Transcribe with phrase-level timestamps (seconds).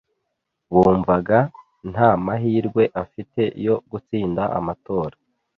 [0.73, 1.39] Bumvaga
[1.91, 5.15] nta mahirwe afite yo gutsinda amatora.